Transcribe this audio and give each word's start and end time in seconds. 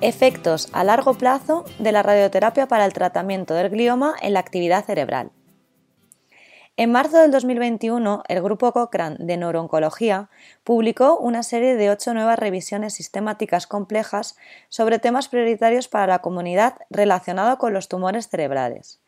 Efectos 0.00 0.68
a 0.72 0.84
largo 0.84 1.14
plazo 1.14 1.64
de 1.80 1.90
la 1.90 2.04
radioterapia 2.04 2.68
para 2.68 2.84
el 2.84 2.92
tratamiento 2.92 3.54
del 3.54 3.68
glioma 3.68 4.14
en 4.22 4.32
la 4.32 4.38
actividad 4.38 4.84
cerebral. 4.84 5.32
En 6.76 6.92
marzo 6.92 7.18
del 7.18 7.32
2021, 7.32 8.22
el 8.28 8.40
Grupo 8.40 8.72
Cochrane 8.72 9.16
de 9.18 9.36
Neurooncología 9.36 10.30
publicó 10.62 11.18
una 11.18 11.42
serie 11.42 11.74
de 11.74 11.90
ocho 11.90 12.14
nuevas 12.14 12.38
revisiones 12.38 12.94
sistemáticas 12.94 13.66
complejas 13.66 14.36
sobre 14.68 15.00
temas 15.00 15.26
prioritarios 15.26 15.88
para 15.88 16.06
la 16.06 16.20
comunidad 16.20 16.74
relacionados 16.90 17.58
con 17.58 17.72
los 17.72 17.88
tumores 17.88 18.28
cerebrales. 18.28 19.00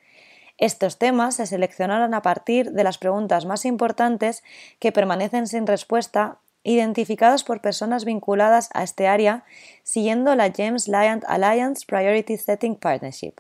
Estos 0.59 0.99
temas 0.99 1.37
se 1.37 1.47
seleccionaron 1.47 2.15
a 2.15 2.23
partir 2.23 2.73
de 2.73 2.83
las 2.83 2.99
preguntas 2.99 3.47
más 3.47 3.65
importantes 3.65 4.43
que 4.81 4.91
permanecen 4.91 5.47
sin 5.47 5.69
respuesta 5.69 6.41
identificados 6.63 7.45
por 7.45 7.61
personas 7.61 8.05
vinculadas 8.05 8.69
a 8.75 8.83
este 8.83 9.09
área 9.09 9.45
siguiendo 9.83 10.35
la 10.35 10.53
James 10.55 10.89
Lyant 10.89 11.25
Alliance 11.27 11.85
Priority 11.87 12.37
Setting 12.37 12.77
Partnership, 12.77 13.35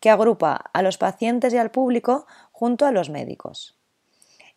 que 0.00 0.10
agrupa 0.10 0.70
a 0.72 0.82
los 0.82 0.98
pacientes 0.98 1.52
y 1.52 1.58
al 1.58 1.70
público 1.70 2.26
junto 2.52 2.86
a 2.86 2.92
los 2.92 3.10
médicos. 3.10 3.76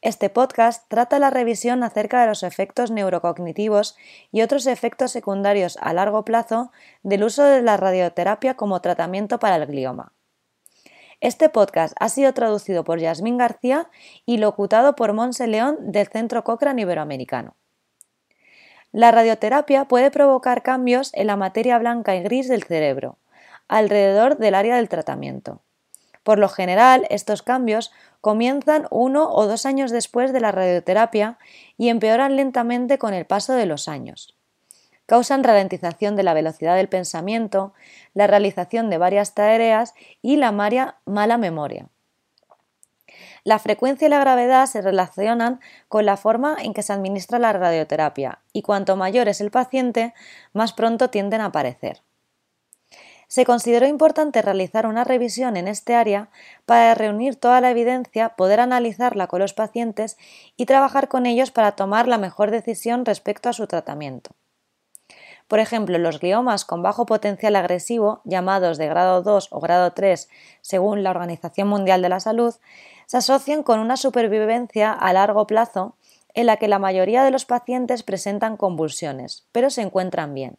Este 0.02 0.30
podcast 0.30 0.86
trata 0.90 1.18
la 1.18 1.32
revisión 1.32 1.84
acerca 1.84 2.22
de 2.22 2.28
los 2.28 2.44
efectos 2.44 2.92
neurocognitivos 2.92 3.98
y 4.32 4.42
otros 4.42 4.68
efectos 4.68 5.12
secundarios 5.12 5.78
a 5.82 5.92
largo 5.92 6.24
plazo 6.24 6.72
del 7.02 7.24
uso 7.24 7.44
de 7.44 7.64
la 7.64 7.78
radioterapia 7.78 8.54
como 8.54 8.80
tratamiento 8.80 9.40
para 9.40 9.56
el 9.56 9.66
glioma. 9.66 10.14
Este 11.20 11.50
podcast 11.50 11.96
ha 12.00 12.10
sido 12.10 12.32
traducido 12.34 12.84
por 12.84 13.00
Yasmín 13.00 13.38
García 13.38 13.90
y 14.24 14.38
locutado 14.38 14.96
por 14.96 15.14
Monse 15.14 15.48
León 15.48 15.78
del 15.92 16.08
Centro 16.08 16.44
Cochrane 16.44 16.84
Iberoamericano. 16.84 17.56
La 18.92 19.12
radioterapia 19.12 19.86
puede 19.86 20.12
provocar 20.12 20.64
cambios 20.64 21.12
en 21.14 21.28
la 21.28 21.36
materia 21.36 21.78
blanca 21.78 22.16
y 22.16 22.24
gris 22.24 22.48
del 22.48 22.64
cerebro, 22.64 23.18
alrededor 23.68 24.38
del 24.38 24.56
área 24.56 24.78
del 24.78 24.90
tratamiento. 24.90 25.62
Por 26.24 26.40
lo 26.40 26.50
general, 26.50 27.06
estos 27.10 27.42
cambios 27.42 27.92
comienzan 28.22 28.88
uno 28.90 29.32
o 29.32 29.48
dos 29.48 29.66
años 29.66 29.92
después 29.92 30.34
de 30.34 30.42
la 30.42 30.52
radioterapia 30.52 31.38
y 31.78 31.90
empeoran 31.90 32.36
lentamente 32.36 32.98
con 32.98 33.14
el 33.14 33.26
paso 33.26 33.54
de 33.54 33.66
los 33.66 33.88
años. 33.88 34.36
Causan 35.06 35.46
ralentización 35.46 36.18
de 36.18 36.24
la 36.24 36.34
velocidad 36.34 36.76
del 36.76 36.90
pensamiento, 36.90 37.74
la 38.14 38.28
realización 38.28 38.90
de 38.90 38.98
varias 38.98 39.34
tareas 39.34 39.94
y 40.22 40.36
la 40.36 40.52
mala 40.52 41.38
memoria. 41.38 41.88
La 43.48 43.60
frecuencia 43.60 44.08
y 44.08 44.10
la 44.10 44.20
gravedad 44.20 44.66
se 44.66 44.82
relacionan 44.82 45.62
con 45.88 46.06
la 46.06 46.18
forma 46.18 46.58
en 46.60 46.74
que 46.74 46.84
se 46.84 46.92
administra 46.92 47.40
la 47.40 47.54
radioterapia 47.54 48.40
y 48.52 48.62
cuanto 48.62 48.98
mayor 48.98 49.30
es 49.30 49.40
el 49.40 49.52
paciente, 49.52 50.14
más 50.52 50.74
pronto 50.74 51.10
tienden 51.10 51.40
a 51.40 51.46
aparecer. 51.46 52.02
Se 53.30 53.46
consideró 53.46 53.88
importante 53.88 54.42
realizar 54.42 54.86
una 54.86 55.06
revisión 55.06 55.56
en 55.56 55.70
este 55.70 55.96
área 55.96 56.28
para 56.66 56.94
reunir 56.94 57.38
toda 57.38 57.62
la 57.62 57.72
evidencia, 57.72 58.36
poder 58.36 58.60
analizarla 58.60 59.28
con 59.28 59.40
los 59.40 59.54
pacientes 59.54 60.18
y 60.58 60.66
trabajar 60.66 61.08
con 61.08 61.26
ellos 61.26 61.50
para 61.50 61.72
tomar 61.72 62.10
la 62.10 62.18
mejor 62.18 62.52
decisión 62.52 63.06
respecto 63.06 63.48
a 63.48 63.54
su 63.54 63.66
tratamiento. 63.66 64.32
Por 65.48 65.60
ejemplo, 65.60 65.98
los 65.98 66.20
gliomas 66.20 66.66
con 66.66 66.84
bajo 66.84 67.06
potencial 67.06 67.56
agresivo, 67.56 68.20
llamados 68.26 68.78
de 68.78 68.88
grado 68.88 69.22
2 69.22 69.48
o 69.52 69.62
grado 69.62 69.94
3 69.94 70.28
según 70.60 71.04
la 71.04 71.12
Organización 71.12 71.70
Mundial 71.70 72.02
de 72.02 72.10
la 72.10 72.20
Salud, 72.20 72.54
se 73.08 73.18
asocian 73.18 73.64
con 73.64 73.80
una 73.80 73.98
supervivencia 73.98 74.92
a 74.92 75.14
largo 75.14 75.48
plazo 75.48 75.96
en 76.36 76.46
la 76.46 76.58
que 76.58 76.68
la 76.68 76.78
mayoría 76.78 77.24
de 77.24 77.32
los 77.32 77.46
pacientes 77.46 78.04
presentan 78.04 78.58
convulsiones, 78.58 79.48
pero 79.52 79.72
se 79.72 79.82
encuentran 79.82 80.36
bien. 80.36 80.58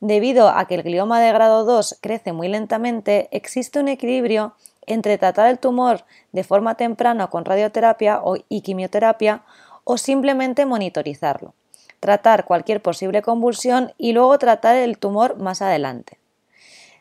Debido 0.00 0.48
a 0.48 0.66
que 0.66 0.74
el 0.74 0.82
glioma 0.82 1.20
de 1.20 1.32
grado 1.32 1.64
2 1.64 1.98
crece 2.02 2.32
muy 2.32 2.48
lentamente, 2.48 3.28
existe 3.30 3.78
un 3.78 3.86
equilibrio 3.86 4.54
entre 4.86 5.16
tratar 5.16 5.48
el 5.48 5.60
tumor 5.60 6.04
de 6.32 6.42
forma 6.42 6.74
temprana 6.74 7.28
con 7.28 7.44
radioterapia 7.44 8.20
y 8.48 8.62
quimioterapia 8.62 9.44
o 9.84 9.96
simplemente 9.96 10.66
monitorizarlo, 10.66 11.54
tratar 12.00 12.44
cualquier 12.44 12.82
posible 12.82 13.22
convulsión 13.22 13.92
y 13.96 14.12
luego 14.12 14.36
tratar 14.38 14.74
el 14.74 14.98
tumor 14.98 15.38
más 15.38 15.62
adelante. 15.62 16.21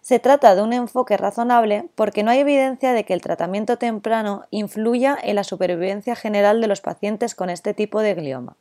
Se 0.01 0.17
trata 0.17 0.55
de 0.55 0.63
un 0.63 0.73
enfoque 0.73 1.15
razonable 1.15 1.85
porque 1.93 2.23
no 2.23 2.31
hay 2.31 2.39
evidencia 2.39 2.91
de 2.91 3.05
que 3.05 3.13
el 3.13 3.21
tratamiento 3.21 3.77
temprano 3.77 4.45
influya 4.49 5.15
en 5.21 5.35
la 5.35 5.43
supervivencia 5.43 6.15
general 6.15 6.59
de 6.59 6.67
los 6.67 6.81
pacientes 6.81 7.35
con 7.35 7.51
este 7.51 7.75
tipo 7.75 8.01
de 8.01 8.15
glioma. 8.15 8.57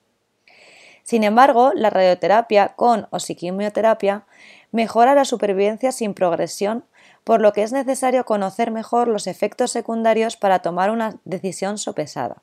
Sin 1.03 1.25
embargo, 1.25 1.73
la 1.75 1.89
radioterapia 1.89 2.75
con 2.77 3.09
o 3.11 3.19
sin 3.19 3.37
quimioterapia 3.37 4.27
mejora 4.71 5.15
la 5.15 5.25
supervivencia 5.25 5.93
sin 5.93 6.13
progresión, 6.13 6.85
por 7.25 7.41
lo 7.41 7.55
que 7.55 7.63
es 7.63 7.73
necesario 7.73 8.27
conocer 8.27 8.71
mejor 8.71 9.09
los 9.09 9.27
efectos 9.27 9.71
secundarios 9.71 10.37
para 10.37 10.61
tomar 10.61 10.91
una 10.91 11.17
decisión 11.25 11.79
sopesada. 11.79 12.43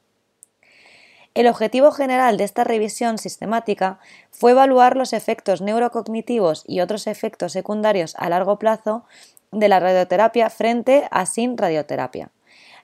El 1.37 1.45
objetivo 1.45 1.91
general 1.91 2.35
de 2.37 2.45
esta 2.45 2.63
revisión 2.63 3.19
sistemática 3.19 3.99
fue 4.31 4.53
evaluar 4.53 4.97
los 4.97 5.13
efectos 5.13 5.61
neurocognitivos 5.61 6.63
y 6.65 6.79
otros 6.79 7.05
efectos 7.05 7.51
secundarios 7.51 8.15
a 8.17 8.27
largo 8.27 8.57
plazo 8.57 9.05
de 9.51 9.69
la 9.69 9.79
radioterapia 9.79 10.49
frente 10.49 11.07
a 11.11 11.27
sin 11.27 11.55
radioterapia, 11.55 12.31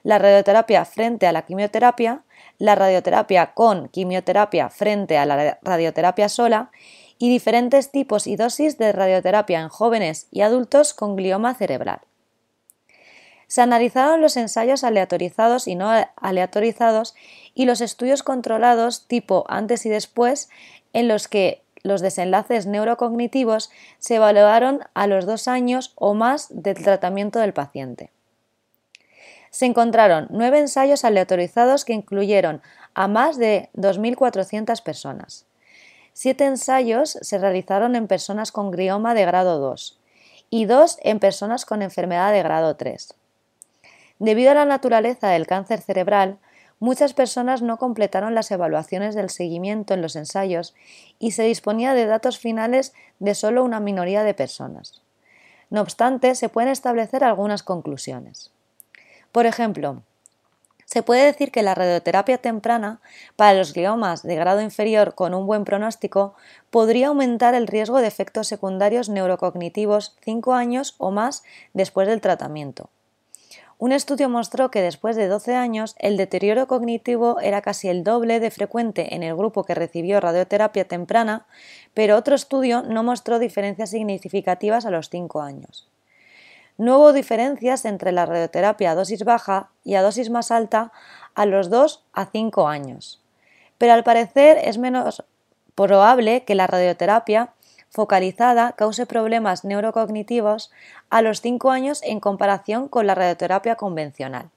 la 0.04 0.20
radioterapia 0.20 0.84
frente 0.84 1.26
a 1.26 1.32
la 1.32 1.42
quimioterapia, 1.42 2.22
la 2.58 2.76
radioterapia 2.76 3.54
con 3.54 3.88
quimioterapia 3.88 4.70
frente 4.70 5.18
a 5.18 5.26
la 5.26 5.58
radioterapia 5.60 6.28
sola 6.28 6.70
y 7.18 7.30
diferentes 7.30 7.90
tipos 7.90 8.28
y 8.28 8.36
dosis 8.36 8.78
de 8.78 8.92
radioterapia 8.92 9.62
en 9.62 9.68
jóvenes 9.68 10.28
y 10.30 10.42
adultos 10.42 10.94
con 10.94 11.16
glioma 11.16 11.54
cerebral. 11.54 12.02
Se 13.54 13.62
analizaron 13.62 14.20
los 14.20 14.36
ensayos 14.36 14.82
aleatorizados 14.82 15.68
y 15.68 15.76
no 15.76 15.88
aleatorizados 16.16 17.14
y 17.54 17.66
los 17.66 17.80
estudios 17.80 18.24
controlados 18.24 19.06
tipo 19.06 19.44
antes 19.46 19.86
y 19.86 19.90
después 19.90 20.48
en 20.92 21.06
los 21.06 21.28
que 21.28 21.62
los 21.84 22.00
desenlaces 22.00 22.66
neurocognitivos 22.66 23.70
se 24.00 24.16
evaluaron 24.16 24.80
a 24.94 25.06
los 25.06 25.24
dos 25.24 25.46
años 25.46 25.92
o 25.94 26.14
más 26.14 26.48
del 26.50 26.82
tratamiento 26.82 27.38
del 27.38 27.52
paciente. 27.52 28.10
Se 29.50 29.66
encontraron 29.66 30.26
nueve 30.30 30.58
ensayos 30.58 31.04
aleatorizados 31.04 31.84
que 31.84 31.92
incluyeron 31.92 32.60
a 32.94 33.06
más 33.06 33.38
de 33.38 33.70
2.400 33.76 34.82
personas. 34.82 35.46
Siete 36.12 36.44
ensayos 36.44 37.18
se 37.20 37.38
realizaron 37.38 37.94
en 37.94 38.08
personas 38.08 38.50
con 38.50 38.72
grioma 38.72 39.14
de 39.14 39.24
grado 39.24 39.60
2 39.60 40.00
y 40.50 40.64
dos 40.64 40.98
en 41.02 41.20
personas 41.20 41.64
con 41.64 41.82
enfermedad 41.82 42.32
de 42.32 42.42
grado 42.42 42.74
3. 42.74 43.14
Debido 44.18 44.52
a 44.52 44.54
la 44.54 44.64
naturaleza 44.64 45.28
del 45.28 45.46
cáncer 45.46 45.80
cerebral, 45.80 46.38
muchas 46.78 47.14
personas 47.14 47.62
no 47.62 47.78
completaron 47.78 48.34
las 48.34 48.50
evaluaciones 48.50 49.14
del 49.14 49.30
seguimiento 49.30 49.94
en 49.94 50.02
los 50.02 50.16
ensayos 50.16 50.74
y 51.18 51.32
se 51.32 51.44
disponía 51.44 51.94
de 51.94 52.06
datos 52.06 52.38
finales 52.38 52.92
de 53.18 53.34
solo 53.34 53.64
una 53.64 53.80
minoría 53.80 54.22
de 54.22 54.34
personas. 54.34 55.02
No 55.70 55.80
obstante, 55.80 56.34
se 56.34 56.48
pueden 56.48 56.70
establecer 56.70 57.24
algunas 57.24 57.62
conclusiones. 57.62 58.52
Por 59.32 59.46
ejemplo, 59.46 60.02
se 60.84 61.02
puede 61.02 61.24
decir 61.24 61.50
que 61.50 61.62
la 61.62 61.74
radioterapia 61.74 62.38
temprana 62.38 63.00
para 63.34 63.54
los 63.54 63.72
gliomas 63.72 64.22
de 64.22 64.36
grado 64.36 64.60
inferior 64.60 65.14
con 65.14 65.34
un 65.34 65.46
buen 65.46 65.64
pronóstico 65.64 66.34
podría 66.70 67.08
aumentar 67.08 67.54
el 67.54 67.66
riesgo 67.66 67.98
de 67.98 68.06
efectos 68.06 68.46
secundarios 68.46 69.08
neurocognitivos 69.08 70.16
5 70.22 70.52
años 70.52 70.94
o 70.98 71.10
más 71.10 71.42
después 71.72 72.06
del 72.06 72.20
tratamiento. 72.20 72.90
Un 73.78 73.92
estudio 73.92 74.28
mostró 74.28 74.70
que 74.70 74.82
después 74.82 75.16
de 75.16 75.26
12 75.26 75.56
años 75.56 75.96
el 75.98 76.16
deterioro 76.16 76.66
cognitivo 76.68 77.40
era 77.40 77.60
casi 77.60 77.88
el 77.88 78.04
doble 78.04 78.38
de 78.38 78.50
frecuente 78.50 79.14
en 79.14 79.22
el 79.22 79.34
grupo 79.34 79.64
que 79.64 79.74
recibió 79.74 80.20
radioterapia 80.20 80.86
temprana, 80.86 81.46
pero 81.92 82.16
otro 82.16 82.34
estudio 82.34 82.82
no 82.82 83.02
mostró 83.02 83.38
diferencias 83.38 83.90
significativas 83.90 84.86
a 84.86 84.90
los 84.90 85.10
5 85.10 85.42
años. 85.42 85.88
No 86.76 86.98
hubo 86.98 87.12
diferencias 87.12 87.84
entre 87.84 88.12
la 88.12 88.26
radioterapia 88.26 88.92
a 88.92 88.94
dosis 88.94 89.24
baja 89.24 89.70
y 89.84 89.94
a 89.94 90.02
dosis 90.02 90.30
más 90.30 90.50
alta 90.50 90.92
a 91.34 91.46
los 91.46 91.70
2 91.70 92.04
a 92.12 92.26
5 92.26 92.68
años. 92.68 93.20
Pero 93.78 93.92
al 93.92 94.04
parecer 94.04 94.58
es 94.62 94.78
menos 94.78 95.24
probable 95.74 96.44
que 96.44 96.54
la 96.54 96.66
radioterapia 96.66 97.52
focalizada 97.94 98.72
cause 98.72 99.06
problemas 99.06 99.64
neurocognitivos 99.64 100.72
a 101.10 101.22
los 101.22 101.40
5 101.40 101.70
años 101.70 102.00
en 102.02 102.18
comparación 102.18 102.88
con 102.88 103.06
la 103.06 103.14
radioterapia 103.14 103.76
convencional. 103.76 104.50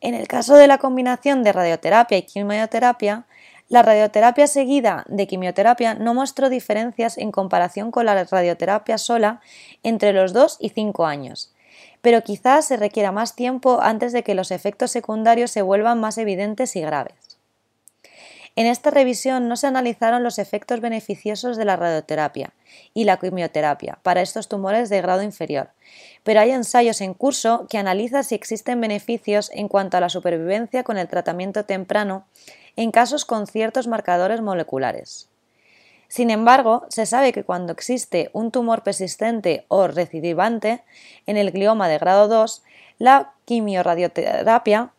En 0.00 0.14
el 0.14 0.26
caso 0.26 0.56
de 0.56 0.66
la 0.66 0.78
combinación 0.78 1.44
de 1.44 1.52
radioterapia 1.52 2.18
y 2.18 2.22
quimioterapia, 2.22 3.26
la 3.68 3.82
radioterapia 3.82 4.48
seguida 4.48 5.04
de 5.06 5.28
quimioterapia 5.28 5.94
no 5.94 6.14
mostró 6.14 6.48
diferencias 6.48 7.16
en 7.16 7.30
comparación 7.30 7.92
con 7.92 8.06
la 8.06 8.24
radioterapia 8.24 8.98
sola 8.98 9.40
entre 9.84 10.12
los 10.12 10.32
2 10.32 10.56
y 10.58 10.70
5 10.70 11.06
años, 11.06 11.54
pero 12.00 12.24
quizás 12.24 12.64
se 12.64 12.76
requiera 12.76 13.12
más 13.12 13.36
tiempo 13.36 13.80
antes 13.80 14.12
de 14.12 14.24
que 14.24 14.34
los 14.34 14.50
efectos 14.50 14.90
secundarios 14.90 15.52
se 15.52 15.62
vuelvan 15.62 16.00
más 16.00 16.18
evidentes 16.18 16.74
y 16.74 16.80
graves. 16.80 17.27
En 18.58 18.66
esta 18.66 18.90
revisión 18.90 19.46
no 19.46 19.56
se 19.56 19.68
analizaron 19.68 20.24
los 20.24 20.40
efectos 20.40 20.80
beneficiosos 20.80 21.56
de 21.56 21.64
la 21.64 21.76
radioterapia 21.76 22.50
y 22.92 23.04
la 23.04 23.16
quimioterapia 23.16 24.00
para 24.02 24.20
estos 24.20 24.48
tumores 24.48 24.88
de 24.88 25.00
grado 25.00 25.22
inferior, 25.22 25.70
pero 26.24 26.40
hay 26.40 26.50
ensayos 26.50 27.00
en 27.00 27.14
curso 27.14 27.68
que 27.70 27.78
analizan 27.78 28.24
si 28.24 28.34
existen 28.34 28.80
beneficios 28.80 29.52
en 29.54 29.68
cuanto 29.68 29.96
a 29.96 30.00
la 30.00 30.08
supervivencia 30.08 30.82
con 30.82 30.98
el 30.98 31.06
tratamiento 31.06 31.66
temprano 31.66 32.26
en 32.74 32.90
casos 32.90 33.24
con 33.24 33.46
ciertos 33.46 33.86
marcadores 33.86 34.40
moleculares. 34.40 35.28
Sin 36.08 36.28
embargo, 36.28 36.84
se 36.88 37.06
sabe 37.06 37.32
que 37.32 37.44
cuando 37.44 37.72
existe 37.72 38.28
un 38.32 38.50
tumor 38.50 38.82
persistente 38.82 39.66
o 39.68 39.86
recidivante 39.86 40.82
en 41.26 41.36
el 41.36 41.52
glioma 41.52 41.88
de 41.88 41.98
grado 41.98 42.26
2, 42.26 42.64
la 42.98 43.34
quimioradioterapia 43.44 44.90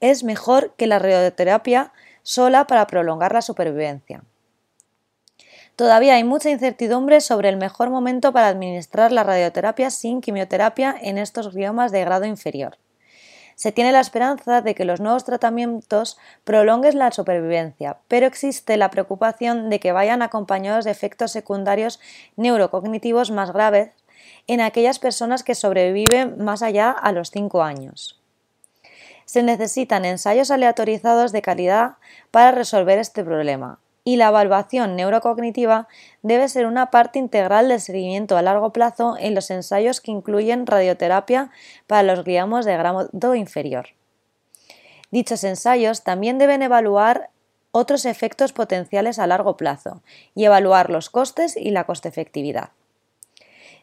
es 0.00 0.24
mejor 0.24 0.74
que 0.76 0.88
la 0.88 0.98
radioterapia 0.98 1.92
sola 2.24 2.66
para 2.66 2.88
prolongar 2.88 3.32
la 3.32 3.42
supervivencia. 3.42 4.24
Todavía 5.76 6.14
hay 6.14 6.24
mucha 6.24 6.50
incertidumbre 6.50 7.20
sobre 7.20 7.48
el 7.48 7.56
mejor 7.56 7.90
momento 7.90 8.32
para 8.32 8.48
administrar 8.48 9.12
la 9.12 9.24
radioterapia 9.24 9.90
sin 9.90 10.20
quimioterapia 10.20 10.96
en 11.00 11.18
estos 11.18 11.52
gliomas 11.52 11.92
de 11.92 12.00
grado 12.00 12.24
inferior. 12.24 12.78
Se 13.56 13.70
tiene 13.70 13.92
la 13.92 14.00
esperanza 14.00 14.62
de 14.62 14.74
que 14.74 14.84
los 14.84 15.00
nuevos 15.00 15.24
tratamientos 15.24 16.18
prolonguen 16.44 16.98
la 16.98 17.12
supervivencia, 17.12 17.98
pero 18.08 18.26
existe 18.26 18.76
la 18.76 18.90
preocupación 18.90 19.68
de 19.68 19.78
que 19.78 19.92
vayan 19.92 20.22
acompañados 20.22 20.84
de 20.84 20.90
efectos 20.90 21.30
secundarios 21.30 22.00
neurocognitivos 22.36 23.30
más 23.30 23.52
graves 23.52 23.90
en 24.46 24.60
aquellas 24.60 24.98
personas 24.98 25.44
que 25.44 25.54
sobreviven 25.54 26.42
más 26.42 26.62
allá 26.62 26.90
a 26.90 27.12
los 27.12 27.30
5 27.30 27.62
años 27.62 28.23
se 29.24 29.42
necesitan 29.42 30.04
ensayos 30.04 30.50
aleatorizados 30.50 31.32
de 31.32 31.42
calidad 31.42 31.92
para 32.30 32.50
resolver 32.50 32.98
este 32.98 33.24
problema, 33.24 33.78
y 34.04 34.16
la 34.16 34.28
evaluación 34.28 34.96
neurocognitiva 34.96 35.88
debe 36.22 36.48
ser 36.48 36.66
una 36.66 36.90
parte 36.90 37.18
integral 37.18 37.68
del 37.68 37.80
seguimiento 37.80 38.36
a 38.36 38.42
largo 38.42 38.70
plazo 38.70 39.16
en 39.18 39.34
los 39.34 39.50
ensayos 39.50 40.00
que 40.00 40.10
incluyen 40.10 40.66
radioterapia 40.66 41.50
para 41.86 42.02
los 42.02 42.22
gliomas 42.24 42.66
de 42.66 42.76
grado 42.76 43.34
inferior. 43.34 43.88
Dichos 45.10 45.44
ensayos 45.44 46.02
también 46.02 46.38
deben 46.38 46.62
evaluar 46.62 47.30
otros 47.70 48.04
efectos 48.04 48.52
potenciales 48.52 49.18
a 49.18 49.26
largo 49.26 49.56
plazo 49.56 50.02
y 50.34 50.44
evaluar 50.44 50.90
los 50.90 51.08
costes 51.08 51.56
y 51.56 51.70
la 51.70 51.84
coste-efectividad. 51.84 52.70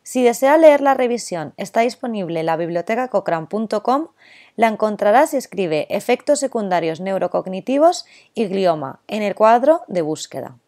Si 0.03 0.24
desea 0.24 0.57
leer 0.57 0.81
la 0.81 0.94
revisión, 0.94 1.53
está 1.57 1.81
disponible 1.81 2.39
en 2.39 2.48
la 2.48 2.57
biblioteca 2.57 3.07
cochrane.com. 3.09 4.07
La 4.56 4.68
encontrará 4.68 5.27
si 5.27 5.38
escribe 5.38 5.88
efectos 5.89 6.39
secundarios 6.39 7.00
neurocognitivos 7.00 8.06
y 8.33 8.48
glioma 8.48 9.00
en 9.07 9.21
el 9.21 9.36
cuadro 9.36 9.81
de 9.88 10.01
búsqueda. 10.01 10.61